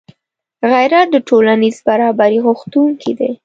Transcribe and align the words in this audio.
غیرت 0.71 1.07
د 1.11 1.15
ټولنیز 1.27 1.77
برابري 1.87 2.39
غوښتونکی 2.45 3.11
دی 3.19 3.31